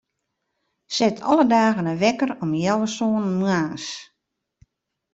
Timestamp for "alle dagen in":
1.29-2.01